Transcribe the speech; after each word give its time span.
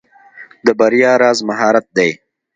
د 0.65 0.67
بریا 0.79 1.11
راز 1.21 1.39
مهارت 1.49 1.85
دی. 1.97 2.11